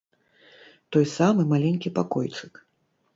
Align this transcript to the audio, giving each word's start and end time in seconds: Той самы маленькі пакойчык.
Той 0.95 1.05
самы 1.17 1.41
маленькі 1.51 1.91
пакойчык. 1.99 2.53